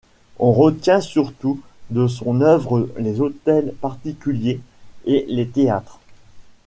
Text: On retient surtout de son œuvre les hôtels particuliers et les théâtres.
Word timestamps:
On 0.39 0.51
retient 0.51 0.99
surtout 0.99 1.59
de 1.91 2.07
son 2.07 2.41
œuvre 2.41 2.89
les 2.97 3.21
hôtels 3.21 3.75
particuliers 3.81 4.59
et 5.05 5.27
les 5.29 5.47
théâtres. 5.47 5.99